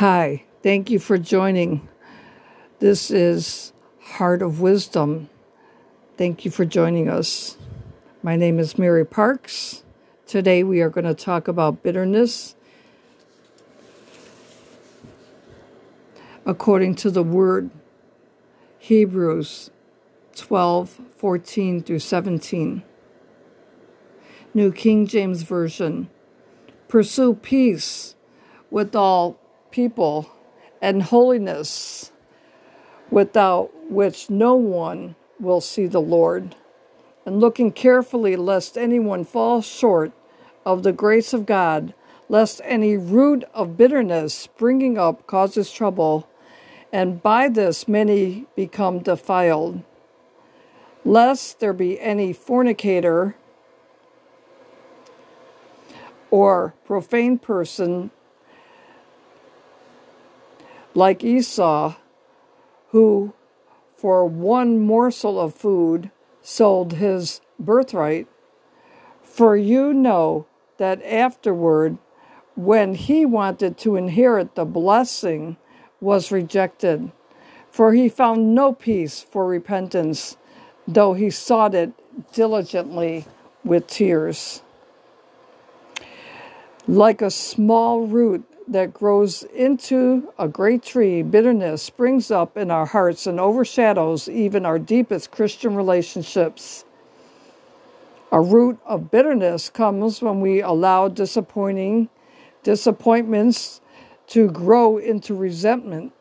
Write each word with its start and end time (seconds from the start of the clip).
Hi, 0.00 0.44
thank 0.62 0.88
you 0.88 0.98
for 0.98 1.18
joining. 1.18 1.86
This 2.78 3.10
is 3.10 3.74
Heart 4.00 4.40
of 4.40 4.58
Wisdom. 4.58 5.28
Thank 6.16 6.46
you 6.46 6.50
for 6.50 6.64
joining 6.64 7.10
us. 7.10 7.58
My 8.22 8.34
name 8.34 8.58
is 8.58 8.78
Mary 8.78 9.04
Parks. 9.04 9.84
Today 10.26 10.62
we 10.62 10.80
are 10.80 10.88
going 10.88 11.04
to 11.04 11.12
talk 11.12 11.48
about 11.48 11.82
bitterness 11.82 12.56
according 16.46 16.94
to 16.94 17.10
the 17.10 17.22
word 17.22 17.68
Hebrews 18.78 19.70
12 20.34 20.98
14 21.18 21.82
through 21.82 21.98
17. 21.98 22.82
New 24.54 24.72
King 24.72 25.06
James 25.06 25.42
Version. 25.42 26.08
Pursue 26.88 27.34
peace 27.34 28.14
with 28.70 28.96
all 28.96 29.38
people 29.70 30.30
and 30.80 31.02
holiness, 31.02 32.12
without 33.10 33.70
which 33.90 34.30
no 34.30 34.54
one 34.54 35.16
will 35.38 35.60
see 35.60 35.86
the 35.86 36.00
Lord, 36.00 36.54
and 37.26 37.40
looking 37.40 37.72
carefully 37.72 38.36
lest 38.36 38.78
anyone 38.78 39.24
fall 39.24 39.60
short 39.62 40.12
of 40.64 40.82
the 40.82 40.92
grace 40.92 41.32
of 41.32 41.46
God, 41.46 41.94
lest 42.28 42.60
any 42.64 42.96
root 42.96 43.44
of 43.52 43.76
bitterness 43.76 44.34
springing 44.34 44.96
up 44.96 45.26
causes 45.26 45.72
trouble, 45.72 46.28
and 46.92 47.22
by 47.22 47.48
this 47.48 47.88
many 47.88 48.46
become 48.54 49.00
defiled. 49.00 49.82
Lest 51.04 51.60
there 51.60 51.72
be 51.72 52.00
any 52.00 52.32
fornicator 52.32 53.34
or 56.30 56.74
profane 56.84 57.38
person 57.38 58.10
like 60.94 61.22
Esau, 61.24 61.94
who 62.88 63.32
for 63.96 64.24
one 64.24 64.80
morsel 64.80 65.38
of 65.38 65.54
food 65.54 66.10
sold 66.42 66.94
his 66.94 67.40
birthright. 67.58 68.26
For 69.22 69.56
you 69.56 69.92
know 69.92 70.46
that 70.78 71.02
afterward, 71.04 71.98
when 72.56 72.94
he 72.94 73.24
wanted 73.24 73.78
to 73.78 73.96
inherit 73.96 74.54
the 74.54 74.64
blessing, 74.64 75.56
was 76.00 76.32
rejected. 76.32 77.12
For 77.70 77.92
he 77.92 78.08
found 78.08 78.54
no 78.54 78.72
peace 78.72 79.20
for 79.22 79.46
repentance, 79.46 80.36
though 80.88 81.12
he 81.14 81.30
sought 81.30 81.74
it 81.74 81.92
diligently 82.32 83.26
with 83.64 83.86
tears. 83.86 84.62
Like 86.88 87.22
a 87.22 87.30
small 87.30 88.06
root 88.06 88.44
that 88.70 88.94
grows 88.94 89.42
into 89.42 90.32
a 90.38 90.46
great 90.46 90.82
tree, 90.82 91.22
bitterness 91.22 91.82
springs 91.82 92.30
up 92.30 92.56
in 92.56 92.70
our 92.70 92.86
hearts 92.86 93.26
and 93.26 93.40
overshadows 93.40 94.28
even 94.28 94.64
our 94.64 94.78
deepest 94.78 95.30
Christian 95.30 95.74
relationships. 95.74 96.84
A 98.32 98.40
root 98.40 98.78
of 98.86 99.10
bitterness 99.10 99.68
comes 99.68 100.22
when 100.22 100.40
we 100.40 100.62
allow 100.62 101.08
disappointing 101.08 102.08
disappointments 102.62 103.80
to 104.28 104.48
grow 104.48 104.98
into 104.98 105.34
resentment. 105.34 106.12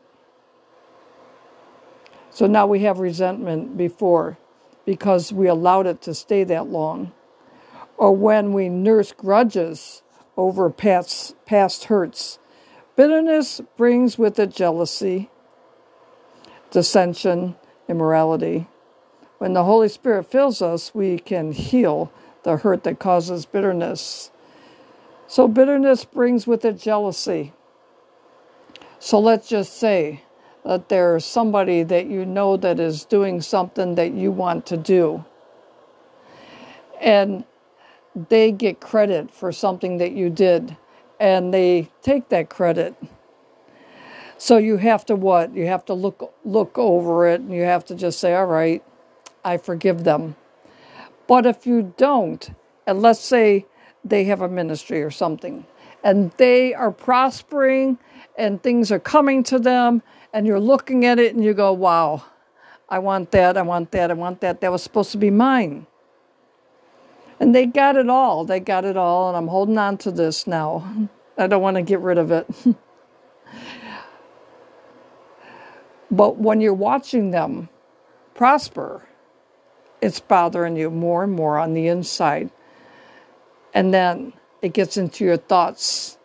So 2.31 2.47
now 2.47 2.65
we 2.65 2.79
have 2.79 2.99
resentment 2.99 3.77
before 3.77 4.37
because 4.85 5.31
we 5.31 5.47
allowed 5.47 5.85
it 5.85 6.01
to 6.03 6.15
stay 6.15 6.43
that 6.45 6.67
long. 6.67 7.11
Or 7.97 8.15
when 8.15 8.53
we 8.53 8.69
nurse 8.69 9.11
grudges 9.11 10.01
over 10.39 10.69
past, 10.69 11.35
past 11.45 11.85
hurts. 11.85 12.39
Bitterness 12.95 13.59
brings 13.75 14.17
with 14.17 14.39
it 14.39 14.51
jealousy, 14.51 15.29
dissension, 16.71 17.55
immorality. 17.89 18.67
When 19.37 19.53
the 19.53 19.65
Holy 19.65 19.89
Spirit 19.89 20.25
fills 20.25 20.61
us, 20.61 20.95
we 20.95 21.19
can 21.19 21.51
heal 21.51 22.11
the 22.43 22.57
hurt 22.57 22.83
that 22.85 22.99
causes 22.99 23.45
bitterness. 23.45 24.31
So, 25.27 25.47
bitterness 25.47 26.05
brings 26.05 26.47
with 26.47 26.63
it 26.63 26.77
jealousy. 26.79 27.53
So, 28.97 29.19
let's 29.19 29.49
just 29.49 29.77
say 29.77 30.23
that 30.63 30.87
there's 30.87 31.25
somebody 31.25 31.83
that 31.83 32.07
you 32.07 32.25
know 32.25 32.55
that 32.57 32.79
is 32.79 33.03
doing 33.03 33.41
something 33.41 33.95
that 33.95 34.13
you 34.13 34.31
want 34.31 34.65
to 34.67 34.77
do. 34.77 35.25
And 37.01 37.43
they 38.29 38.51
get 38.51 38.79
credit 38.79 39.31
for 39.31 39.51
something 39.51 39.97
that 39.97 40.11
you 40.11 40.29
did 40.29 40.75
and 41.19 41.53
they 41.53 41.89
take 42.01 42.29
that 42.29 42.49
credit. 42.49 42.95
So 44.37 44.57
you 44.57 44.77
have 44.77 45.05
to 45.07 45.15
what? 45.15 45.53
You 45.53 45.67
have 45.67 45.85
to 45.85 45.93
look 45.93 46.33
look 46.45 46.77
over 46.77 47.27
it 47.27 47.41
and 47.41 47.53
you 47.53 47.63
have 47.63 47.85
to 47.85 47.95
just 47.95 48.19
say, 48.19 48.33
"All 48.33 48.45
right, 48.45 48.81
I 49.43 49.57
forgive 49.57 50.03
them." 50.05 50.35
But 51.27 51.45
if 51.45 51.67
you 51.67 51.93
don't, 51.97 52.49
and 52.87 53.01
let's 53.01 53.19
say 53.19 53.65
they 54.03 54.23
have 54.25 54.41
a 54.41 54.47
ministry 54.47 55.03
or 55.03 55.11
something 55.11 55.65
and 56.03 56.31
they 56.37 56.73
are 56.73 56.91
prospering 56.91 57.97
and 58.37 58.63
things 58.63 58.91
are 58.91 58.99
coming 58.99 59.43
to 59.43 59.59
them 59.59 60.01
and 60.33 60.47
you're 60.47 60.59
looking 60.59 61.05
at 61.05 61.19
it 61.19 61.35
and 61.35 61.43
you 61.43 61.53
go, 61.53 61.73
"Wow, 61.73 62.23
I 62.87 62.99
want 62.99 63.31
that, 63.31 63.57
I 63.57 63.61
want 63.61 63.91
that, 63.91 64.09
I 64.09 64.13
want 64.13 64.39
that. 64.39 64.61
That 64.61 64.71
was 64.71 64.81
supposed 64.81 65.11
to 65.11 65.17
be 65.17 65.29
mine." 65.29 65.85
And 67.39 67.55
they 67.55 67.65
got 67.65 67.95
it 67.95 68.09
all. 68.09 68.43
They 68.45 68.59
got 68.59 68.85
it 68.85 68.97
all. 68.97 69.29
And 69.29 69.37
I'm 69.37 69.47
holding 69.47 69.77
on 69.77 69.97
to 69.99 70.11
this 70.11 70.45
now. 70.45 71.09
I 71.37 71.47
don't 71.47 71.61
want 71.61 71.75
to 71.77 71.81
get 71.81 72.01
rid 72.01 72.17
of 72.17 72.31
it. 72.31 72.47
but 76.11 76.37
when 76.37 76.59
you're 76.59 76.73
watching 76.73 77.31
them 77.31 77.69
prosper, 78.35 79.07
it's 80.01 80.19
bothering 80.19 80.75
you 80.75 80.89
more 80.89 81.23
and 81.23 81.33
more 81.33 81.57
on 81.57 81.73
the 81.73 81.87
inside. 81.87 82.51
And 83.73 83.93
then 83.93 84.33
it 84.61 84.73
gets 84.73 84.97
into 84.97 85.23
your 85.23 85.37
thoughts. 85.37 86.17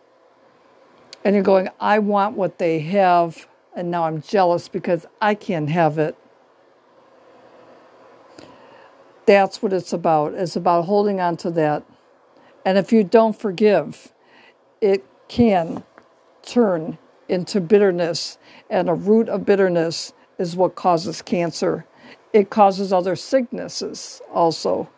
And 1.23 1.33
you're 1.33 1.43
going, 1.43 1.69
I 1.79 1.99
want 1.99 2.35
what 2.35 2.57
they 2.57 2.79
have. 2.79 3.47
And 3.75 3.89
now 3.91 4.03
I'm 4.03 4.21
jealous 4.21 4.67
because 4.67 5.05
I 5.21 5.35
can't 5.35 5.69
have 5.69 5.97
it. 5.97 6.17
That's 9.25 9.61
what 9.61 9.73
it's 9.73 9.93
about. 9.93 10.33
It's 10.33 10.55
about 10.55 10.85
holding 10.85 11.19
on 11.19 11.37
to 11.37 11.51
that. 11.51 11.83
And 12.65 12.77
if 12.77 12.91
you 12.91 13.03
don't 13.03 13.37
forgive, 13.37 14.11
it 14.81 15.05
can 15.27 15.83
turn 16.43 16.97
into 17.27 17.61
bitterness. 17.61 18.37
And 18.69 18.89
a 18.89 18.93
root 18.93 19.29
of 19.29 19.45
bitterness 19.45 20.13
is 20.37 20.55
what 20.55 20.75
causes 20.75 21.21
cancer. 21.21 21.85
It 22.33 22.49
causes 22.49 22.91
other 22.91 23.15
sicknesses 23.15 24.21
also. 24.33 24.89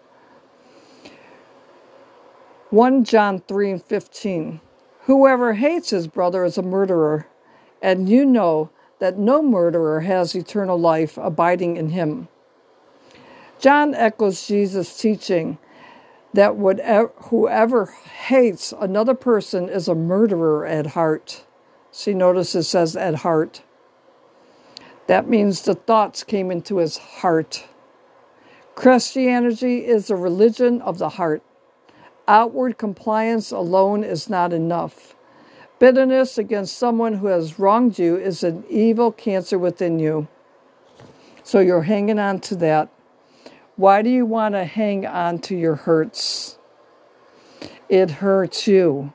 1 2.69 3.05
John 3.05 3.39
3 3.47 3.71
and 3.71 3.83
15. 3.83 4.59
Whoever 5.01 5.53
hates 5.53 5.91
his 5.91 6.07
brother 6.07 6.43
is 6.43 6.57
a 6.57 6.61
murderer, 6.61 7.27
and 7.81 8.09
you 8.09 8.25
know 8.25 8.69
that 8.99 9.17
no 9.17 9.41
murderer 9.41 10.01
has 10.01 10.35
eternal 10.35 10.77
life 10.77 11.17
abiding 11.17 11.77
in 11.77 11.89
him. 11.89 12.27
John 13.59 13.95
echoes 13.95 14.47
Jesus' 14.47 14.97
teaching 14.97 15.57
that 16.33 16.55
whoever 17.29 17.85
hates 17.85 18.73
another 18.79 19.13
person 19.15 19.69
is 19.69 19.87
a 19.87 19.95
murderer 19.95 20.65
at 20.65 20.87
heart. 20.87 21.43
See, 21.91 22.13
notice 22.13 22.53
it 22.53 22.63
says 22.63 22.95
at 22.95 23.15
heart. 23.15 23.63
That 25.07 25.27
means 25.27 25.61
the 25.61 25.73
thoughts 25.73 26.23
came 26.23 26.51
into 26.51 26.77
his 26.77 26.97
heart. 26.97 27.65
Christianity 28.75 29.85
is 29.85 30.09
a 30.09 30.15
religion 30.15 30.81
of 30.81 30.99
the 30.99 31.09
heart. 31.09 31.41
Outward 32.27 32.77
compliance 32.77 33.51
alone 33.51 34.03
is 34.03 34.29
not 34.29 34.53
enough. 34.53 35.15
Bitterness 35.79 36.37
against 36.37 36.77
someone 36.77 37.13
who 37.13 37.27
has 37.27 37.57
wronged 37.57 37.97
you 37.97 38.17
is 38.17 38.43
an 38.43 38.65
evil 38.69 39.11
cancer 39.11 39.57
within 39.57 39.97
you. 39.97 40.27
So 41.43 41.59
you're 41.59 41.83
hanging 41.83 42.19
on 42.19 42.41
to 42.41 42.55
that. 42.57 42.89
Why 43.77 44.01
do 44.01 44.09
you 44.09 44.25
want 44.25 44.55
to 44.55 44.65
hang 44.65 45.05
on 45.05 45.37
to 45.41 45.55
your 45.55 45.75
hurts? 45.75 46.57
It 47.87 48.09
hurts 48.09 48.67
you. 48.67 49.13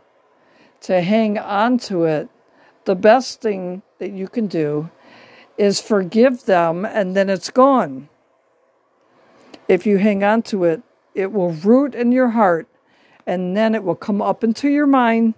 To 0.82 1.00
hang 1.00 1.37
on 1.37 1.79
to 1.79 2.05
it, 2.05 2.29
the 2.85 2.94
best 2.94 3.41
thing 3.41 3.82
that 3.99 4.12
you 4.12 4.29
can 4.29 4.47
do 4.47 4.88
is 5.59 5.81
forgive 5.81 6.44
them 6.44 6.85
and 6.85 7.17
then 7.17 7.29
it's 7.29 7.50
gone. 7.50 8.09
If 9.67 9.85
you 9.85 9.99
hang 9.99 10.23
on 10.23 10.43
to 10.43 10.62
it, 10.62 10.82
it 11.12 11.32
will 11.32 11.50
root 11.50 11.97
in 11.97 12.12
your 12.12 12.29
heart 12.29 12.69
and 13.26 13.56
then 13.56 13.75
it 13.75 13.82
will 13.82 13.97
come 13.97 14.23
up 14.23 14.44
into 14.44 14.69
your 14.69 14.87
mind. 14.87 15.35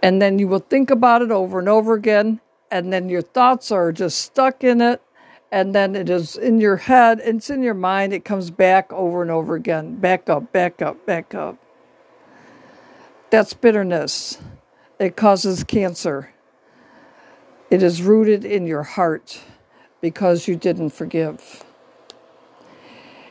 And 0.00 0.22
then 0.22 0.38
you 0.38 0.46
will 0.46 0.60
think 0.60 0.88
about 0.88 1.20
it 1.20 1.32
over 1.32 1.58
and 1.58 1.68
over 1.68 1.94
again. 1.94 2.40
And 2.70 2.92
then 2.92 3.08
your 3.08 3.22
thoughts 3.22 3.72
are 3.72 3.90
just 3.90 4.18
stuck 4.18 4.62
in 4.62 4.80
it 4.80 5.02
and 5.54 5.72
then 5.72 5.94
it 5.94 6.10
is 6.10 6.34
in 6.34 6.60
your 6.60 6.74
head, 6.74 7.20
it's 7.22 7.48
in 7.48 7.62
your 7.62 7.74
mind, 7.74 8.12
it 8.12 8.24
comes 8.24 8.50
back 8.50 8.92
over 8.92 9.22
and 9.22 9.30
over 9.30 9.54
again. 9.54 9.94
Back 9.94 10.28
up, 10.28 10.50
back 10.50 10.82
up, 10.82 11.06
back 11.06 11.32
up. 11.32 11.56
That's 13.30 13.54
bitterness. 13.54 14.38
it 14.98 15.14
causes 15.14 15.62
cancer. 15.62 16.32
It 17.70 17.84
is 17.84 18.02
rooted 18.02 18.44
in 18.44 18.66
your 18.66 18.82
heart 18.82 19.42
because 20.00 20.48
you 20.48 20.56
didn't 20.56 20.90
forgive. 20.90 21.62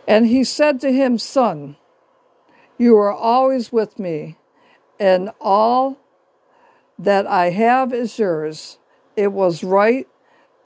And 0.08 0.26
he 0.26 0.46
said 0.46 0.80
to 0.80 0.94
him, 0.94 1.18
Son, 1.18 1.76
you 2.78 2.96
are 2.96 3.12
always 3.12 3.74
with 3.74 4.00
me, 4.00 4.38
and 4.98 5.32
all 5.42 5.98
that 6.98 7.28
I 7.28 7.50
have 7.50 7.92
is 7.92 8.18
yours. 8.18 8.78
It 9.18 9.34
was 9.34 9.62
right 9.62 10.08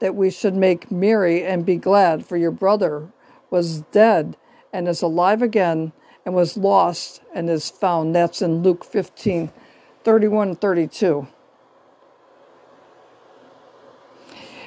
that 0.00 0.14
we 0.14 0.30
should 0.30 0.54
make 0.54 0.90
merry 0.90 1.44
and 1.44 1.66
be 1.66 1.76
glad, 1.76 2.24
for 2.24 2.36
your 2.36 2.50
brother 2.50 3.08
was 3.50 3.80
dead 3.92 4.36
and 4.72 4.88
is 4.88 5.02
alive 5.02 5.42
again, 5.42 5.92
and 6.24 6.34
was 6.34 6.56
lost 6.56 7.22
and 7.34 7.48
is 7.48 7.70
found. 7.70 8.14
That's 8.14 8.42
in 8.42 8.62
Luke 8.62 8.84
15 8.84 9.50
31 10.04 10.56
32. 10.56 11.26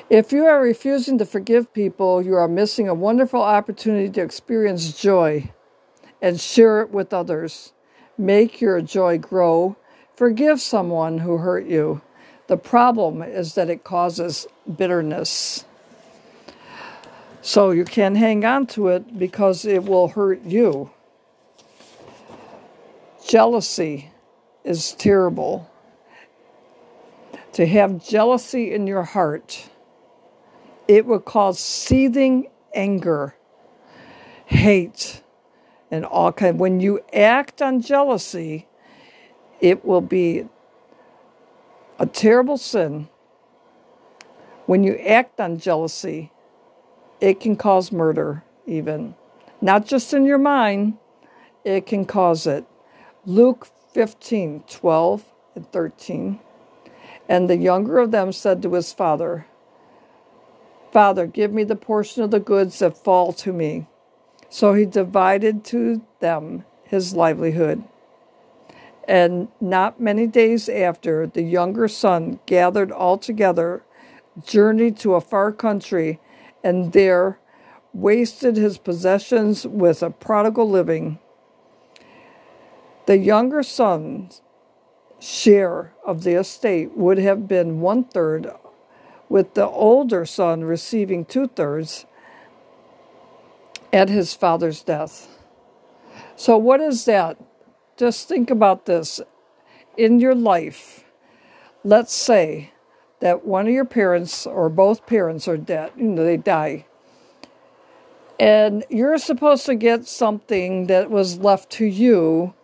If 0.10 0.34
you 0.34 0.46
are 0.46 0.62
refusing 0.62 1.18
to 1.20 1.26
forgive 1.26 1.74
people, 1.74 2.22
you 2.22 2.36
are 2.36 2.48
missing 2.48 2.90
a 2.90 2.94
wonderful 2.94 3.42
opportunity 3.42 4.10
to 4.10 4.22
experience 4.22 5.00
joy 5.00 5.52
and 6.22 6.40
share 6.40 6.82
it 6.82 6.92
with 6.92 7.14
others. 7.14 7.72
Make 8.18 8.60
your 8.60 8.82
joy 8.82 9.18
grow. 9.20 9.78
Forgive 10.16 10.60
someone 10.60 11.20
who 11.20 11.38
hurt 11.38 11.66
you. 11.66 12.02
The 12.48 12.58
problem 12.58 13.22
is 13.22 13.56
that 13.56 13.70
it 13.70 13.84
causes 13.84 14.48
bitterness. 14.78 15.66
So 17.42 17.72
you 17.72 17.86
can't 17.86 18.18
hang 18.18 18.46
on 18.46 18.68
to 18.68 18.90
it 18.90 19.18
because 19.18 19.66
it 19.66 19.86
will 19.86 20.10
hurt 20.10 20.44
you. 20.44 20.92
Jealousy 23.28 24.12
is 24.64 24.94
terrible. 24.94 25.70
To 27.54 27.66
have 27.66 28.06
jealousy 28.06 28.74
in 28.74 28.88
your 28.88 29.04
heart, 29.04 29.70
it 30.88 31.06
will 31.06 31.20
cause 31.20 31.60
seething 31.60 32.48
anger, 32.74 33.36
hate, 34.46 35.22
and 35.90 36.06
all 36.06 36.32
kind. 36.32 36.60
When 36.60 36.80
you 36.80 37.02
act 37.14 37.62
on 37.62 37.82
jealousy, 37.82 38.68
it 39.60 39.84
will 39.86 40.02
be 40.02 40.46
a 42.00 42.06
terrible 42.06 42.58
sin. 42.58 43.08
When 44.66 44.84
you 44.84 44.96
act 44.96 45.40
on 45.40 45.60
jealousy, 45.60 46.32
it 47.20 47.40
can 47.40 47.56
cause 47.56 47.92
murder, 47.92 48.44
even. 48.66 49.16
Not 49.62 49.86
just 49.86 50.14
in 50.14 50.26
your 50.26 50.38
mind, 50.38 50.98
it 51.64 51.86
can 51.86 52.06
cause 52.06 52.48
it. 52.48 52.66
Luke 53.26 53.68
15 53.94 54.64
12 54.68 55.26
and 55.56 55.72
13. 55.72 56.40
And 57.30 57.50
the 57.50 57.58
younger 57.58 58.00
of 58.00 58.12
them 58.12 58.32
said 58.32 58.62
to 58.62 58.74
his 58.74 58.92
father, 58.92 59.46
Father, 60.92 61.26
give 61.28 61.54
me 61.54 61.64
the 61.64 61.76
portion 61.76 62.24
of 62.24 62.32
the 62.32 62.40
goods 62.40 62.80
that 62.80 62.98
fall 62.98 63.32
to 63.34 63.54
me. 63.54 63.88
So 64.50 64.74
he 64.74 64.86
divided 64.86 65.64
to 65.66 66.02
them 66.20 66.66
his 66.84 67.16
livelihood. 67.16 67.84
And 69.12 69.50
not 69.60 70.00
many 70.00 70.26
days 70.26 70.70
after, 70.70 71.28
the 71.28 71.42
younger 71.42 71.90
son 71.90 72.40
gathered 72.46 72.94
all 72.94 73.18
together, 73.18 73.84
journeyed 74.42 74.96
to 75.00 75.16
a 75.16 75.20
far 75.20 75.52
country, 75.52 76.22
and 76.64 76.94
there 76.94 77.38
wasted 77.94 78.56
his 78.56 78.78
possessions 78.78 79.68
with 79.68 80.02
a 80.02 80.12
prodigal 80.12 80.70
living. 80.70 81.20
The 83.06 83.18
younger 83.18 83.64
son's 83.64 84.42
share 85.20 85.92
of 86.06 86.24
the 86.24 86.40
estate 86.40 86.96
would 86.96 87.18
have 87.18 87.50
been 87.50 87.82
one 87.82 88.06
third, 88.06 88.50
with 89.28 89.56
the 89.56 89.68
older 89.68 90.26
son 90.26 90.64
receiving 90.64 91.26
two 91.26 91.50
thirds 91.50 92.06
at 93.92 94.08
his 94.08 94.34
father's 94.34 94.82
death. 94.82 95.38
So, 96.38 96.56
what 96.56 96.80
is 96.80 97.04
that? 97.04 97.38
Just 97.98 98.28
think 98.28 98.50
about 98.50 98.86
this. 98.86 99.22
In 99.98 100.20
your 100.20 100.36
life, 100.36 101.04
let's 101.84 102.14
say 102.14 102.72
that 103.20 103.46
one 103.46 103.68
of 103.68 103.74
your 103.74 103.86
parents 103.86 104.46
or 104.48 104.70
both 104.70 105.06
parents 105.06 105.48
are 105.48 105.58
dead, 105.58 105.92
you 105.96 106.06
know, 106.06 106.24
they 106.24 106.38
die. 106.38 106.86
And 108.40 108.84
you're 108.90 109.18
supposed 109.20 109.66
to 109.68 109.76
get 109.76 110.08
something 110.08 110.88
that 110.88 111.12
was 111.12 111.38
left 111.38 111.70
to 111.74 111.86
you, 111.86 112.56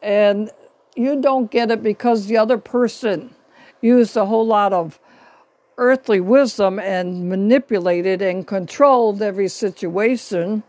and 0.00 0.50
you 0.94 1.20
don't 1.20 1.50
get 1.50 1.70
it 1.70 1.82
because 1.82 2.26
the 2.26 2.36
other 2.36 2.58
person 2.58 3.34
used 3.80 4.16
a 4.16 4.26
whole 4.26 4.46
lot 4.46 4.72
of 4.72 5.00
earthly 5.78 6.20
wisdom 6.20 6.78
and 6.78 7.28
manipulated 7.28 8.22
and 8.22 8.46
controlled 8.46 9.20
every 9.20 9.48
situation. 9.48 10.62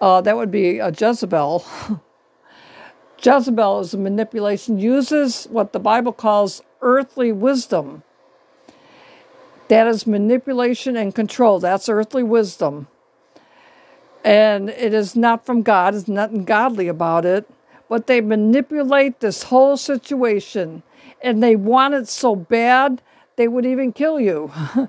Uh, 0.00 0.20
that 0.20 0.36
would 0.36 0.50
be 0.50 0.78
a 0.78 0.90
Jezebel. 0.90 1.64
Jezebel 3.22 3.80
is 3.80 3.94
a 3.94 3.98
manipulation, 3.98 4.78
uses 4.78 5.46
what 5.50 5.72
the 5.72 5.78
Bible 5.78 6.12
calls 6.12 6.62
earthly 6.80 7.30
wisdom. 7.30 8.02
That 9.68 9.86
is 9.86 10.06
manipulation 10.06 10.96
and 10.96 11.14
control. 11.14 11.60
That's 11.60 11.88
earthly 11.88 12.24
wisdom. 12.24 12.88
And 14.24 14.70
it 14.70 14.92
is 14.92 15.16
not 15.16 15.46
from 15.46 15.62
God, 15.62 15.94
there's 15.94 16.08
nothing 16.08 16.44
godly 16.44 16.88
about 16.88 17.24
it. 17.24 17.48
But 17.88 18.06
they 18.06 18.20
manipulate 18.20 19.20
this 19.20 19.44
whole 19.44 19.76
situation. 19.76 20.82
And 21.22 21.42
they 21.42 21.56
want 21.56 21.94
it 21.94 22.08
so 22.08 22.34
bad, 22.34 23.02
they 23.36 23.46
would 23.46 23.64
even 23.64 23.92
kill 23.92 24.18
you. 24.18 24.50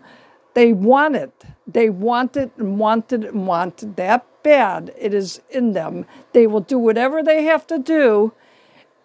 they 0.56 0.74
want 0.74 1.15
it. 1.15 1.31
They 1.68 1.89
want 1.89 2.36
it 2.36 2.51
and 2.57 2.79
want 2.79 3.13
it 3.13 3.24
and 3.24 3.47
want 3.47 3.83
it 3.83 3.95
that 3.95 4.25
bad. 4.43 4.93
It 4.97 5.13
is 5.13 5.41
in 5.49 5.73
them. 5.73 6.05
They 6.33 6.45
will 6.47 6.59
do 6.61 6.77
whatever 6.77 7.23
they 7.23 7.43
have 7.43 7.65
to 7.67 7.79
do 7.79 8.33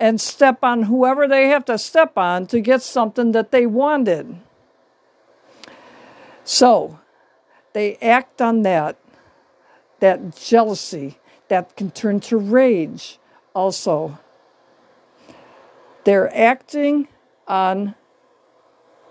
and 0.00 0.20
step 0.20 0.62
on 0.62 0.84
whoever 0.84 1.26
they 1.26 1.48
have 1.48 1.64
to 1.66 1.78
step 1.78 2.16
on 2.16 2.46
to 2.48 2.60
get 2.60 2.82
something 2.82 3.32
that 3.32 3.50
they 3.50 3.66
wanted. 3.66 4.38
So 6.44 7.00
they 7.72 7.96
act 7.96 8.40
on 8.40 8.62
that, 8.62 8.96
that 10.00 10.36
jealousy 10.36 11.18
that 11.48 11.76
can 11.76 11.90
turn 11.90 12.20
to 12.20 12.36
rage 12.36 13.18
also. 13.54 14.18
They're 16.04 16.34
acting 16.34 17.08
on 17.46 17.94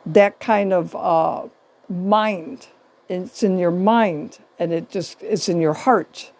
that 0.05 0.39
kind 0.39 0.71
of 0.71 0.95
uh, 0.95 1.47
mind. 1.89 2.67
It's 3.09 3.43
in 3.43 3.57
your 3.57 3.71
mind 3.71 4.39
and 4.59 4.73
it 4.73 4.89
just 4.89 5.21
it's 5.21 5.49
in 5.49 5.61
your 5.61 5.73
heart. 5.73 6.31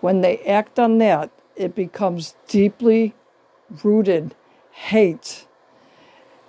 When 0.00 0.20
they 0.20 0.38
act 0.38 0.78
on 0.78 0.98
that, 0.98 1.30
it 1.56 1.74
becomes 1.74 2.34
deeply 2.48 3.14
rooted 3.82 4.34
hate 4.70 5.46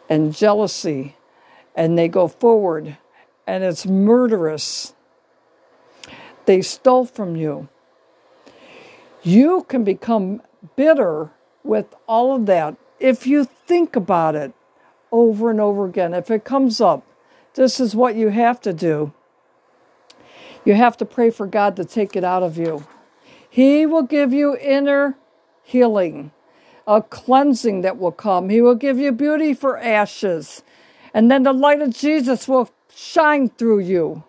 and 0.09 0.35
jealousy, 0.35 1.15
and 1.75 1.97
they 1.97 2.07
go 2.07 2.27
forward, 2.27 2.97
and 3.45 3.63
it's 3.63 3.85
murderous. 3.85 4.93
They 6.45 6.61
stole 6.61 7.05
from 7.05 7.35
you. 7.35 7.67
You 9.23 9.65
can 9.67 9.83
become 9.83 10.41
bitter 10.75 11.31
with 11.63 11.93
all 12.07 12.35
of 12.35 12.45
that 12.45 12.77
if 12.99 13.27
you 13.27 13.43
think 13.43 13.95
about 13.95 14.35
it 14.35 14.53
over 15.11 15.49
and 15.49 15.59
over 15.59 15.85
again. 15.85 16.13
If 16.13 16.31
it 16.31 16.45
comes 16.45 16.79
up, 16.79 17.05
this 17.55 17.79
is 17.79 17.95
what 17.95 18.15
you 18.15 18.29
have 18.29 18.61
to 18.61 18.73
do. 18.73 19.13
You 20.67 20.73
have 20.73 20.97
to 20.97 21.05
pray 21.05 21.29
for 21.29 21.47
God 21.47 21.77
to 21.77 21.85
take 21.85 22.17
it 22.17 22.25
out 22.25 22.43
of 22.43 22.57
you. 22.57 22.85
He 23.49 23.85
will 23.85 24.03
give 24.03 24.33
you 24.33 24.57
inner 24.57 25.15
healing 25.63 26.31
a 26.85 27.01
cleansing 27.01 27.81
that 27.83 27.97
will 27.97 28.11
come. 28.11 28.49
He 28.49 28.59
will 28.59 28.75
give 28.75 28.99
you 28.99 29.13
beauty 29.13 29.53
for 29.53 29.77
ashes. 29.77 30.63
And 31.13 31.31
then 31.31 31.43
the 31.43 31.53
light 31.53 31.81
of 31.81 31.95
Jesus 31.95 32.49
will 32.49 32.69
shine 32.93 33.47
through 33.47 33.79
you. 33.79 34.25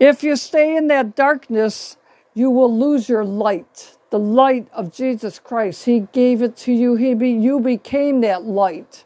If 0.00 0.22
you 0.22 0.34
stay 0.34 0.78
in 0.78 0.86
that 0.86 1.14
darkness, 1.14 1.98
you 2.32 2.48
will 2.48 2.74
lose 2.74 3.06
your 3.06 3.24
light. 3.24 3.98
The 4.08 4.18
light 4.18 4.66
of 4.72 4.94
Jesus 4.94 5.38
Christ. 5.38 5.84
He 5.84 6.08
gave 6.14 6.40
it 6.40 6.56
to 6.56 6.72
you. 6.72 6.96
He 6.96 7.12
be, 7.12 7.32
you 7.32 7.60
became 7.60 8.22
that 8.22 8.44
light. 8.44 9.04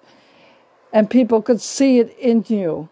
And 0.93 1.11
people 1.11 1.43
could 1.43 1.61
see 1.61 1.99
it 1.99 2.17
in 2.17 2.45
you. 2.47 2.91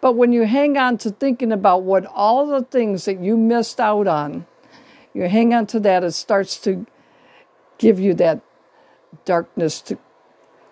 But 0.00 0.14
when 0.14 0.32
you 0.32 0.46
hang 0.46 0.78
on 0.78 0.98
to 0.98 1.10
thinking 1.10 1.52
about 1.52 1.82
what 1.82 2.06
all 2.06 2.46
the 2.46 2.62
things 2.62 3.04
that 3.04 3.20
you 3.20 3.36
missed 3.36 3.80
out 3.80 4.06
on, 4.06 4.46
you 5.12 5.28
hang 5.28 5.52
on 5.52 5.66
to 5.68 5.80
that, 5.80 6.04
it 6.04 6.12
starts 6.12 6.58
to 6.60 6.86
give 7.78 8.00
you 8.00 8.14
that 8.14 8.40
darkness 9.24 9.80
to, 9.82 9.98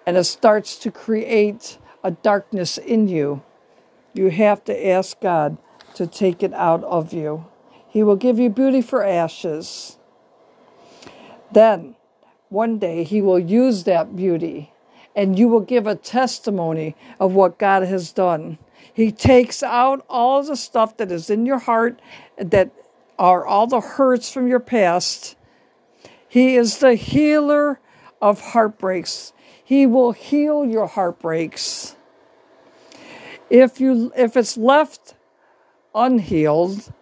and 0.06 0.16
it 0.16 0.24
starts 0.24 0.76
to 0.78 0.90
create 0.90 1.78
a 2.02 2.10
darkness 2.10 2.78
in 2.78 3.08
you, 3.08 3.42
you 4.14 4.30
have 4.30 4.64
to 4.64 4.88
ask 4.88 5.20
God 5.20 5.58
to 5.94 6.06
take 6.06 6.42
it 6.42 6.54
out 6.54 6.82
of 6.84 7.12
you. 7.12 7.46
He 7.88 8.02
will 8.02 8.16
give 8.16 8.38
you 8.38 8.48
beauty 8.48 8.80
for 8.80 9.04
ashes. 9.04 9.98
Then, 11.52 11.96
one 12.48 12.78
day, 12.78 13.04
He 13.04 13.20
will 13.20 13.38
use 13.38 13.84
that 13.84 14.16
beauty 14.16 14.72
and 15.16 15.38
you 15.38 15.48
will 15.48 15.60
give 15.60 15.86
a 15.86 15.96
testimony 15.96 16.94
of 17.18 17.32
what 17.32 17.58
God 17.58 17.82
has 17.82 18.12
done. 18.12 18.58
He 18.92 19.12
takes 19.12 19.62
out 19.62 20.04
all 20.08 20.42
the 20.42 20.56
stuff 20.56 20.96
that 20.96 21.12
is 21.12 21.30
in 21.30 21.46
your 21.46 21.58
heart 21.58 22.00
that 22.36 22.70
are 23.18 23.46
all 23.46 23.66
the 23.66 23.80
hurts 23.80 24.30
from 24.30 24.46
your 24.46 24.60
past. 24.60 25.36
He 26.28 26.56
is 26.56 26.78
the 26.78 26.94
healer 26.94 27.80
of 28.20 28.40
heartbreaks. 28.40 29.32
He 29.64 29.86
will 29.86 30.12
heal 30.12 30.64
your 30.64 30.86
heartbreaks. 30.86 31.96
If 33.50 33.80
you 33.80 34.12
if 34.16 34.36
it's 34.36 34.56
left 34.56 35.14
unhealed, 35.94 36.92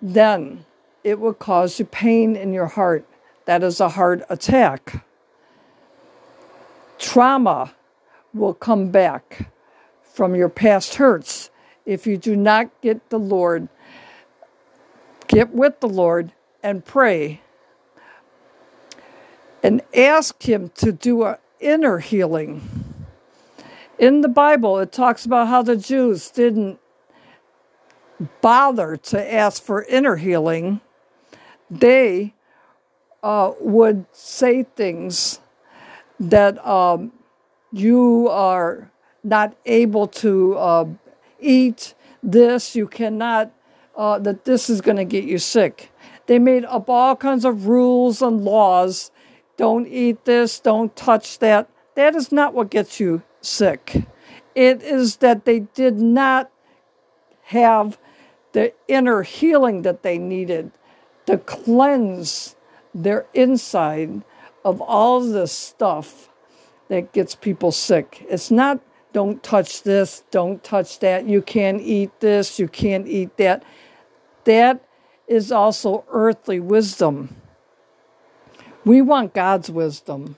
then 0.00 0.64
it 1.02 1.18
will 1.18 1.34
cause 1.34 1.78
you 1.78 1.84
pain 1.86 2.36
in 2.36 2.52
your 2.52 2.66
heart. 2.66 3.06
That 3.46 3.62
is 3.62 3.80
a 3.80 3.88
heart 3.88 4.22
attack. 4.28 5.04
Trauma 6.98 7.74
will 8.34 8.54
come 8.54 8.90
back 8.90 9.50
from 10.12 10.34
your 10.34 10.48
past 10.48 10.94
hurts 10.94 11.50
if 11.86 12.06
you 12.06 12.16
do 12.16 12.36
not 12.36 12.68
get 12.82 13.10
the 13.10 13.18
Lord, 13.18 13.68
get 15.28 15.50
with 15.50 15.80
the 15.80 15.88
Lord 15.88 16.32
and 16.62 16.84
pray 16.84 17.40
and 19.62 19.82
ask 19.94 20.42
Him 20.42 20.70
to 20.76 20.92
do 20.92 21.24
an 21.24 21.36
inner 21.58 21.98
healing. 21.98 22.62
In 23.98 24.20
the 24.22 24.28
Bible, 24.28 24.78
it 24.78 24.92
talks 24.92 25.26
about 25.26 25.48
how 25.48 25.62
the 25.62 25.76
Jews 25.76 26.30
didn't 26.30 26.78
bother 28.40 28.96
to 28.96 29.32
ask 29.32 29.62
for 29.62 29.84
inner 29.84 30.16
healing. 30.16 30.80
They 31.70 32.34
uh, 33.22 33.52
would 33.60 34.06
say 34.12 34.62
things 34.62 35.40
that 36.18 36.64
um, 36.66 37.12
you 37.72 38.28
are 38.30 38.89
not 39.22 39.54
able 39.66 40.06
to 40.06 40.56
uh, 40.56 40.84
eat 41.40 41.94
this, 42.22 42.74
you 42.76 42.86
cannot, 42.86 43.50
uh, 43.96 44.18
that 44.18 44.44
this 44.44 44.70
is 44.70 44.80
going 44.80 44.96
to 44.96 45.04
get 45.04 45.24
you 45.24 45.38
sick. 45.38 45.90
They 46.26 46.38
made 46.38 46.64
up 46.64 46.88
all 46.88 47.16
kinds 47.16 47.44
of 47.44 47.66
rules 47.66 48.22
and 48.22 48.44
laws. 48.44 49.10
Don't 49.56 49.86
eat 49.86 50.24
this, 50.24 50.60
don't 50.60 50.94
touch 50.94 51.38
that. 51.40 51.68
That 51.94 52.14
is 52.14 52.32
not 52.32 52.54
what 52.54 52.70
gets 52.70 53.00
you 53.00 53.22
sick. 53.40 54.04
It 54.54 54.82
is 54.82 55.16
that 55.16 55.44
they 55.44 55.60
did 55.60 55.98
not 55.98 56.50
have 57.44 57.98
the 58.52 58.72
inner 58.88 59.22
healing 59.22 59.82
that 59.82 60.02
they 60.02 60.18
needed 60.18 60.72
to 61.26 61.38
cleanse 61.38 62.56
their 62.94 63.26
inside 63.34 64.22
of 64.64 64.80
all 64.80 65.20
this 65.20 65.52
stuff 65.52 66.28
that 66.88 67.12
gets 67.12 67.34
people 67.34 67.72
sick. 67.72 68.26
It's 68.28 68.50
not 68.50 68.80
don't 69.12 69.42
touch 69.42 69.82
this, 69.82 70.22
don't 70.30 70.62
touch 70.62 70.98
that, 71.00 71.26
you 71.26 71.42
can't 71.42 71.80
eat 71.80 72.20
this, 72.20 72.58
you 72.58 72.68
can't 72.68 73.06
eat 73.06 73.36
that. 73.36 73.64
That 74.44 74.84
is 75.26 75.52
also 75.52 76.04
earthly 76.08 76.60
wisdom. 76.60 77.36
We 78.84 79.02
want 79.02 79.34
God's 79.34 79.70
wisdom. 79.70 80.36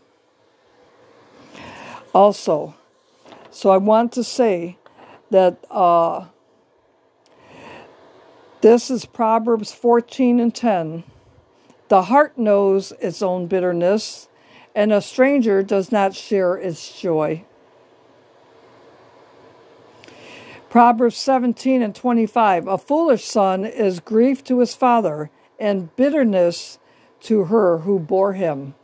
Also, 2.14 2.75
so 3.50 3.71
I 3.71 3.76
want 3.76 4.12
to 4.12 4.25
say 4.25 4.79
that 5.31 5.64
uh, 5.71 6.26
this 8.61 8.91
is 8.91 9.05
Proverbs 9.05 9.73
14 9.73 10.41
and 10.41 10.55
10. 10.55 11.05
The 11.88 12.02
heart 12.02 12.38
knows 12.38 12.93
its 13.00 13.23
own 13.23 13.47
bitterness, 13.47 14.29
and 14.75 14.93
a 14.93 15.00
stranger 15.00 15.62
does 15.62 15.93
not 15.93 16.14
share 16.14 16.57
its 16.57 17.00
joy. 17.00 17.45
Proverbs 20.73 21.19
17 21.19 21.83
and 21.83 21.95
25 21.95 22.67
A 22.67 22.79
foolish 22.79 23.26
son 23.26 23.67
is 23.67 24.00
grief 24.00 24.43
to 24.45 24.61
his 24.61 24.75
father, 24.75 25.31
and 25.59 25.95
bitterness 25.97 26.79
to 27.21 27.45
her 27.45 27.81
who 27.81 27.99
bore 27.99 28.33
him. 28.33 28.75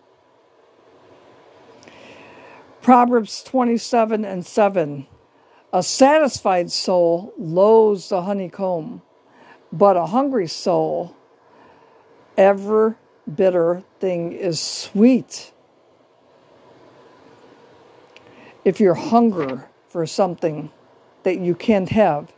Proverbs 2.83 3.43
27 3.43 4.23
and 4.23 4.45
7 4.45 5.07
A 5.73 5.83
satisfied 5.83 6.71
soul 6.71 7.33
loathes 7.39 8.11
the 8.11 8.21
honeycomb, 8.21 9.01
but 9.73 9.97
a 9.97 10.05
hungry 10.05 10.47
soul, 10.47 11.17
ever 12.37 12.99
bitter 13.35 13.83
thing 13.99 14.33
is 14.33 14.61
sweet. 14.61 15.55
If 18.63 18.79
you're 18.79 18.93
hunger 18.93 19.71
for 19.89 20.05
something, 20.05 20.71
that 21.23 21.41
you 21.41 21.55
can't 21.55 21.89
have. 21.91 22.33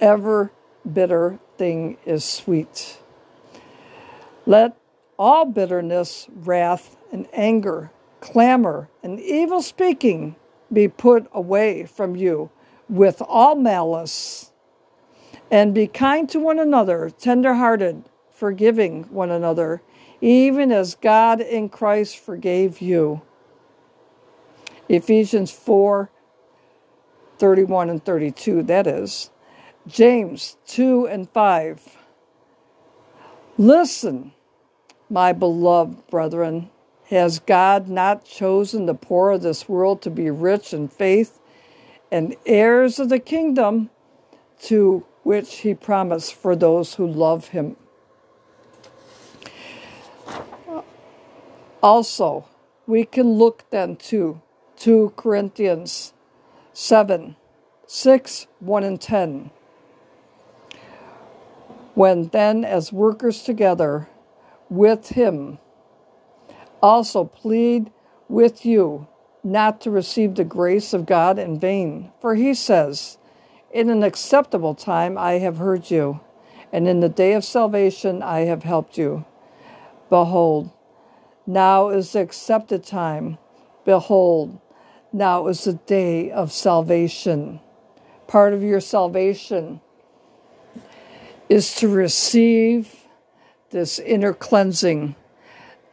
Ever 0.00 0.52
bitter 0.90 1.38
thing 1.56 1.96
is 2.04 2.24
sweet. 2.24 2.98
Let 4.44 4.76
all 5.18 5.46
bitterness, 5.46 6.28
wrath, 6.34 6.96
and 7.12 7.26
anger, 7.32 7.90
clamor, 8.20 8.88
and 9.02 9.18
evil 9.20 9.62
speaking 9.62 10.36
be 10.72 10.88
put 10.88 11.26
away 11.32 11.86
from 11.86 12.16
you 12.16 12.50
with 12.88 13.22
all 13.26 13.54
malice. 13.54 14.52
And 15.50 15.72
be 15.72 15.86
kind 15.86 16.28
to 16.30 16.40
one 16.40 16.58
another, 16.58 17.10
tenderhearted, 17.10 18.04
forgiving 18.30 19.04
one 19.04 19.30
another, 19.30 19.80
even 20.20 20.72
as 20.72 20.96
God 20.96 21.40
in 21.40 21.68
Christ 21.68 22.18
forgave 22.18 22.80
you. 22.80 23.22
Ephesians 24.88 25.50
4 25.50 26.10
31 27.38 27.90
and 27.90 28.04
32, 28.04 28.62
that 28.64 28.86
is. 28.86 29.30
James 29.86 30.56
2 30.66 31.06
and 31.06 31.30
5. 31.30 31.96
Listen, 33.58 34.32
my 35.08 35.32
beloved 35.32 36.06
brethren, 36.08 36.70
has 37.08 37.38
God 37.38 37.88
not 37.88 38.24
chosen 38.24 38.86
the 38.86 38.94
poor 38.94 39.30
of 39.30 39.42
this 39.42 39.68
world 39.68 40.02
to 40.02 40.10
be 40.10 40.28
rich 40.28 40.74
in 40.74 40.88
faith 40.88 41.38
and 42.10 42.34
heirs 42.44 42.98
of 42.98 43.08
the 43.08 43.20
kingdom 43.20 43.90
to 44.62 45.04
which 45.22 45.58
he 45.58 45.74
promised 45.74 46.34
for 46.34 46.56
those 46.56 46.94
who 46.94 47.06
love 47.06 47.48
him? 47.48 47.76
Also, 51.82 52.46
we 52.86 53.04
can 53.04 53.34
look 53.34 53.64
then 53.70 53.96
to 53.96 54.40
2 54.78 55.12
Corinthians 55.16 56.12
7, 56.78 57.36
6, 57.86 58.46
1, 58.60 58.84
and 58.84 59.00
10. 59.00 59.50
When 61.94 62.28
then, 62.28 62.66
as 62.66 62.92
workers 62.92 63.42
together 63.44 64.10
with 64.68 65.08
him, 65.08 65.56
also 66.82 67.24
plead 67.24 67.90
with 68.28 68.66
you 68.66 69.06
not 69.42 69.80
to 69.80 69.90
receive 69.90 70.34
the 70.34 70.44
grace 70.44 70.92
of 70.92 71.06
God 71.06 71.38
in 71.38 71.58
vain. 71.58 72.12
For 72.20 72.34
he 72.34 72.52
says, 72.52 73.16
In 73.72 73.88
an 73.88 74.02
acceptable 74.02 74.74
time 74.74 75.16
I 75.16 75.38
have 75.38 75.56
heard 75.56 75.90
you, 75.90 76.20
and 76.74 76.86
in 76.86 77.00
the 77.00 77.08
day 77.08 77.32
of 77.32 77.42
salvation 77.42 78.22
I 78.22 78.40
have 78.40 78.64
helped 78.64 78.98
you. 78.98 79.24
Behold, 80.10 80.70
now 81.46 81.88
is 81.88 82.12
the 82.12 82.20
accepted 82.20 82.84
time. 82.84 83.38
Behold, 83.86 84.60
now 85.16 85.46
is 85.46 85.64
the 85.64 85.72
day 85.72 86.30
of 86.30 86.52
salvation. 86.52 87.60
Part 88.26 88.52
of 88.52 88.62
your 88.62 88.80
salvation 88.80 89.80
is 91.48 91.74
to 91.76 91.88
receive 91.88 92.94
this 93.70 93.98
inner 93.98 94.34
cleansing 94.34 95.14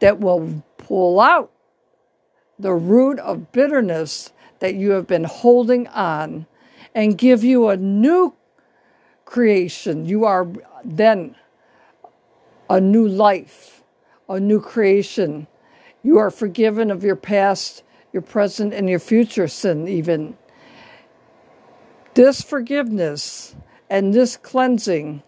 that 0.00 0.20
will 0.20 0.62
pull 0.76 1.20
out 1.20 1.50
the 2.58 2.74
root 2.74 3.18
of 3.20 3.50
bitterness 3.52 4.32
that 4.58 4.74
you 4.74 4.90
have 4.90 5.06
been 5.06 5.24
holding 5.24 5.86
on 5.88 6.46
and 6.94 7.18
give 7.18 7.42
you 7.42 7.68
a 7.68 7.76
new 7.76 8.34
creation. 9.24 10.06
You 10.06 10.24
are 10.24 10.46
then 10.84 11.34
a 12.68 12.80
new 12.80 13.08
life, 13.08 13.82
a 14.28 14.38
new 14.38 14.60
creation. 14.60 15.46
You 16.02 16.18
are 16.18 16.30
forgiven 16.30 16.90
of 16.90 17.02
your 17.02 17.16
past 17.16 17.82
your 18.14 18.22
present 18.22 18.72
and 18.72 18.88
your 18.88 19.00
future 19.00 19.48
sin, 19.48 19.88
even. 19.88 20.38
This 22.14 22.40
forgiveness 22.40 23.56
and 23.90 24.14
this 24.14 24.36
cleansing 24.36 25.22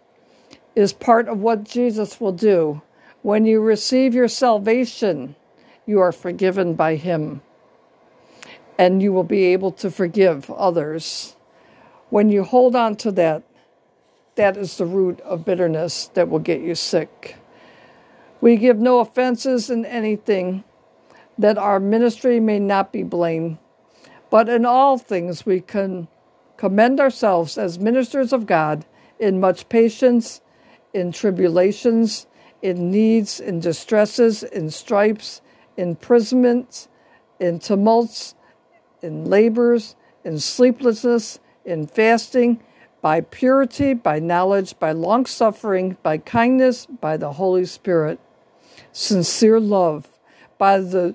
is 0.77 0.93
part 0.93 1.29
of 1.29 1.41
what 1.41 1.65
Jesus 1.65 2.21
will 2.21 2.33
do. 2.33 2.81
When 3.23 3.45
you 3.45 3.61
receive 3.61 4.15
your 4.15 4.29
salvation, 4.29 5.35
you 5.85 5.99
are 5.99 6.13
forgiven 6.13 6.75
by 6.75 6.95
Him, 6.95 7.43
and 8.79 9.03
you 9.03 9.13
will 9.13 9.25
be 9.25 9.47
able 9.47 9.73
to 9.73 9.91
forgive 9.91 10.49
others. 10.53 11.35
When 12.11 12.31
you 12.31 12.45
hold 12.45 12.77
on 12.77 12.95
to 12.97 13.11
that, 13.13 13.43
that 14.37 14.57
is 14.57 14.77
the 14.77 14.87
root 14.87 15.21
of 15.23 15.45
bitterness 15.45 16.07
that 16.15 16.29
will 16.29 16.39
get 16.39 16.61
you 16.61 16.77
sick. 16.77 17.37
We 18.41 18.57
give 18.57 18.79
no 18.79 19.01
offenses 19.01 19.71
in 19.71 19.85
anything 19.85 20.63
that 21.39 21.59
our 21.59 21.81
ministry 21.81 22.41
may 22.41 22.59
not 22.59 22.93
be 22.93 23.03
blamed, 23.03 23.59
but 24.31 24.49
in 24.49 24.65
all 24.65 24.99
things 24.99 25.45
we 25.45 25.61
can 25.61 26.09
commend 26.57 26.99
ourselves 26.99 27.59
as 27.59 27.79
ministers 27.79 28.33
of 28.33 28.47
God 28.47 28.85
in 29.19 29.41
much 29.41 29.69
patience, 29.69 30.41
in 30.95 31.13
tribulations, 31.13 32.27
in 32.63 32.91
needs, 32.91 33.39
in 33.39 33.61
distresses, 33.61 34.43
in 34.43 34.71
stripes, 34.71 35.43
imprisonments, 35.77 36.89
in 37.39 37.59
tumults, 37.59 38.35
in 39.03 39.25
labors, 39.27 39.95
in 40.25 40.39
sleeplessness, 40.39 41.39
in 41.65 41.87
fasting, 41.87 42.61
by 43.03 43.21
purity, 43.21 43.95
by 43.95 44.19
knowledge, 44.19 44.79
by 44.79 44.91
long 44.93 45.27
suffering, 45.27 45.97
by 46.03 46.19
kindness, 46.19 46.87
by 46.87 47.17
the 47.17 47.35
Holy 47.35 47.65
Spirit, 47.65 48.19
sincere 48.91 49.61
love, 49.61 50.09
by 50.59 50.79
the 50.79 51.15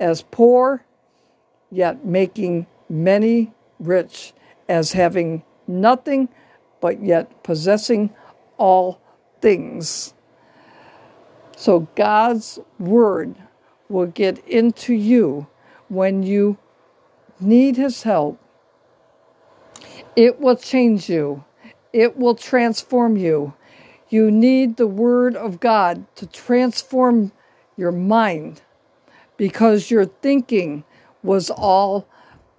as 0.00 0.22
poor 0.22 0.84
yet 1.70 2.04
making 2.04 2.66
many 2.88 3.52
rich, 3.78 4.32
as 4.68 4.92
having 4.92 5.42
nothing 5.68 6.28
but 6.80 7.02
yet 7.02 7.42
possessing 7.44 8.10
all 8.56 9.00
things. 9.40 10.14
So 11.56 11.80
God's 11.94 12.58
word 12.78 13.36
will 13.88 14.06
get 14.06 14.38
into 14.48 14.94
you 14.94 15.46
when 15.88 16.22
you 16.22 16.56
need 17.38 17.76
His 17.76 18.02
help. 18.02 18.40
It 20.16 20.40
will 20.40 20.56
change 20.56 21.08
you, 21.08 21.44
it 21.92 22.16
will 22.16 22.34
transform 22.34 23.16
you. 23.16 23.54
You 24.08 24.28
need 24.32 24.76
the 24.76 24.88
Word 24.88 25.36
of 25.36 25.60
God 25.60 26.04
to 26.16 26.26
transform 26.26 27.30
your 27.76 27.92
mind 27.92 28.60
because 29.40 29.90
your 29.90 30.04
thinking 30.04 30.84
was 31.22 31.48
all 31.48 32.06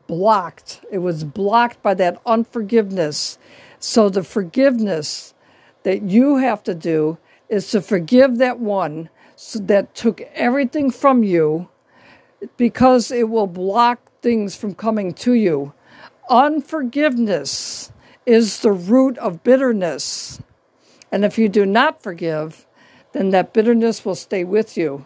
blocked. 0.07 0.83
It 0.89 0.97
was 0.97 1.23
blocked 1.23 1.83
by 1.83 1.93
that 1.93 2.19
unforgiveness. 2.25 3.37
So, 3.77 4.09
the 4.09 4.23
forgiveness 4.23 5.35
that 5.83 6.01
you 6.01 6.37
have 6.37 6.63
to 6.63 6.73
do 6.73 7.19
is 7.49 7.69
to 7.69 7.81
forgive 7.81 8.39
that 8.39 8.57
one 8.57 9.11
that 9.53 9.93
took 9.93 10.21
everything 10.33 10.89
from 10.89 11.21
you 11.21 11.69
because 12.57 13.11
it 13.11 13.29
will 13.29 13.45
block 13.45 13.99
things 14.23 14.55
from 14.55 14.73
coming 14.73 15.13
to 15.13 15.33
you. 15.33 15.73
Unforgiveness 16.31 17.91
is 18.25 18.61
the 18.61 18.71
root 18.71 19.19
of 19.19 19.43
bitterness. 19.43 20.41
And 21.11 21.25
if 21.25 21.37
you 21.37 21.47
do 21.47 21.63
not 21.63 22.01
forgive, 22.01 22.65
then 23.11 23.29
that 23.29 23.53
bitterness 23.53 24.03
will 24.03 24.15
stay 24.15 24.43
with 24.43 24.75
you. 24.75 25.05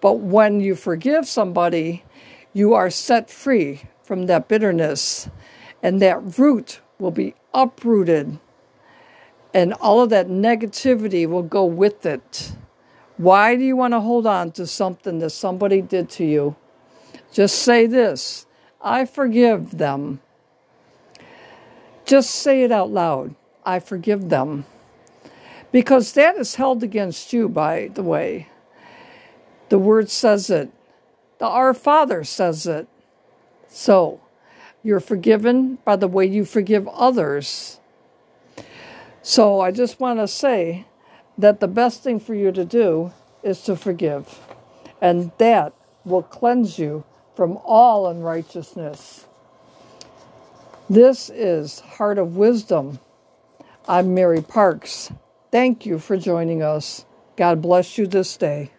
But 0.00 0.14
when 0.20 0.60
you 0.60 0.74
forgive 0.74 1.26
somebody, 1.26 2.04
you 2.52 2.74
are 2.74 2.90
set 2.90 3.30
free 3.30 3.82
from 4.02 4.26
that 4.26 4.48
bitterness, 4.48 5.28
and 5.82 6.00
that 6.00 6.38
root 6.38 6.80
will 6.98 7.10
be 7.10 7.34
uprooted, 7.54 8.38
and 9.54 9.72
all 9.74 10.00
of 10.00 10.10
that 10.10 10.28
negativity 10.28 11.28
will 11.28 11.42
go 11.42 11.64
with 11.64 12.06
it. 12.06 12.52
Why 13.16 13.54
do 13.56 13.62
you 13.62 13.76
want 13.76 13.92
to 13.92 14.00
hold 14.00 14.26
on 14.26 14.52
to 14.52 14.66
something 14.66 15.18
that 15.18 15.30
somebody 15.30 15.82
did 15.82 16.08
to 16.10 16.24
you? 16.24 16.56
Just 17.32 17.58
say 17.60 17.86
this 17.86 18.46
I 18.80 19.04
forgive 19.04 19.76
them. 19.76 20.20
Just 22.04 22.30
say 22.30 22.62
it 22.62 22.72
out 22.72 22.90
loud. 22.90 23.34
I 23.64 23.78
forgive 23.78 24.30
them. 24.30 24.64
Because 25.70 26.14
that 26.14 26.36
is 26.36 26.56
held 26.56 26.82
against 26.82 27.32
you, 27.32 27.48
by 27.48 27.90
the 27.94 28.02
way. 28.02 28.48
The 29.70 29.78
word 29.78 30.10
says 30.10 30.50
it, 30.50 30.70
the 31.38 31.46
Our 31.46 31.72
Father 31.72 32.24
says 32.24 32.66
it. 32.66 32.88
So, 33.68 34.20
you're 34.82 35.00
forgiven 35.00 35.78
by 35.84 35.94
the 35.94 36.08
way 36.08 36.26
you 36.26 36.44
forgive 36.44 36.88
others. 36.88 37.78
So, 39.22 39.60
I 39.60 39.70
just 39.70 40.00
want 40.00 40.18
to 40.18 40.26
say 40.26 40.86
that 41.38 41.60
the 41.60 41.68
best 41.68 42.02
thing 42.02 42.18
for 42.18 42.34
you 42.34 42.50
to 42.50 42.64
do 42.64 43.12
is 43.44 43.62
to 43.62 43.76
forgive. 43.76 44.40
And 45.00 45.30
that 45.38 45.72
will 46.04 46.24
cleanse 46.24 46.78
you 46.78 47.04
from 47.36 47.56
all 47.64 48.08
unrighteousness. 48.08 49.26
This 50.90 51.30
is 51.30 51.78
Heart 51.78 52.18
of 52.18 52.36
Wisdom. 52.36 52.98
I'm 53.86 54.14
Mary 54.14 54.42
Parks. 54.42 55.12
Thank 55.52 55.86
you 55.86 56.00
for 56.00 56.16
joining 56.16 56.60
us. 56.60 57.04
God 57.36 57.62
bless 57.62 57.96
you 57.96 58.08
this 58.08 58.36
day. 58.36 58.72